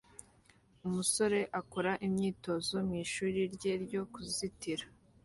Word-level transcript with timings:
Umusore 0.87 1.39
akora 1.59 1.91
imyitozo 2.07 2.75
mu 2.87 2.93
ishuri 3.03 3.39
rye 3.53 3.73
ryo 3.83 4.01
kuzitira 4.13 4.85